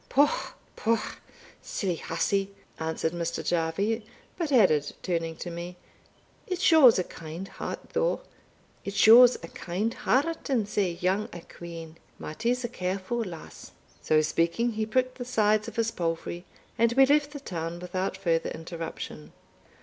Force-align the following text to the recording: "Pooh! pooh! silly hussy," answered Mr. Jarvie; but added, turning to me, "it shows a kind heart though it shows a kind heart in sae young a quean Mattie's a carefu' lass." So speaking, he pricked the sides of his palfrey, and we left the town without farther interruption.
"Pooh! 0.09 0.53
pooh! 0.75 0.97
silly 1.61 1.97
hussy," 1.97 2.51
answered 2.79 3.11
Mr. 3.13 3.45
Jarvie; 3.45 4.03
but 4.35 4.51
added, 4.51 4.95
turning 5.03 5.35
to 5.35 5.51
me, 5.51 5.77
"it 6.47 6.59
shows 6.59 6.97
a 6.97 7.03
kind 7.03 7.47
heart 7.47 7.79
though 7.93 8.21
it 8.83 8.95
shows 8.95 9.35
a 9.43 9.47
kind 9.47 9.93
heart 9.93 10.49
in 10.49 10.65
sae 10.65 10.93
young 10.93 11.29
a 11.31 11.41
quean 11.41 11.97
Mattie's 12.17 12.63
a 12.63 12.67
carefu' 12.67 13.23
lass." 13.23 13.73
So 14.01 14.21
speaking, 14.21 14.71
he 14.71 14.87
pricked 14.87 15.19
the 15.19 15.23
sides 15.23 15.67
of 15.67 15.75
his 15.75 15.91
palfrey, 15.91 16.45
and 16.79 16.91
we 16.93 17.05
left 17.05 17.29
the 17.29 17.39
town 17.39 17.77
without 17.79 18.17
farther 18.17 18.49
interruption. 18.49 19.33